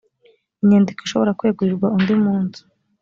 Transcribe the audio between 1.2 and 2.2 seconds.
kwegurirwa undi